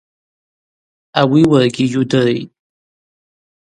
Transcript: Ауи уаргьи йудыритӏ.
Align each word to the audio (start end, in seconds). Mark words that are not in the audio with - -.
Ауи 1.19 1.41
уаргьи 1.51 1.85
йудыритӏ. 1.93 2.53